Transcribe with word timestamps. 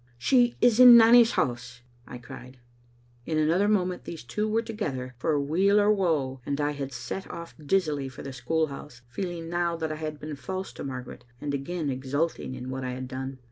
"She 0.31 0.57
is 0.61 0.79
in. 0.79 0.97
Nanny's 0.97 1.33
house," 1.33 1.81
I 2.07 2.17
cried. 2.17 2.57
In 3.27 3.37
another 3.37 3.67
moment 3.67 4.05
these 4.05 4.23
two 4.23 4.49
were 4.49 4.63
together 4.63 5.13
for 5.19 5.39
weal 5.39 5.79
or 5.79 5.91
woe, 5.93 6.41
and 6.43 6.59
I 6.59 6.71
had 6.71 6.91
set 6.91 7.29
off 7.29 7.53
dizzily 7.63 8.09
for 8.09 8.23
the 8.23 8.33
school 8.33 8.65
house, 8.65 9.03
feeling 9.11 9.47
now 9.47 9.75
that 9.75 9.91
I 9.91 9.97
had 9.97 10.19
been 10.19 10.35
false 10.35 10.73
to 10.73 10.83
Margaret, 10.83 11.23
and 11.39 11.53
again 11.53 11.91
exulting 11.91 12.55
in 12.55 12.71
what 12.71 12.83
I 12.83 12.93
had 12.93 13.07
done. 13.07 13.37